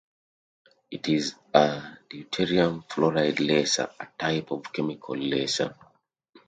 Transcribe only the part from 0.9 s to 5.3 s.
is a deuterium fluoride laser, a type of chemical